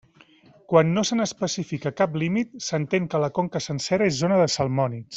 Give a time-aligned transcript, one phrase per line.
[0.71, 5.09] Quan no se n'especifica cap límit, s'entén que la conca sencera és zona de salmònids.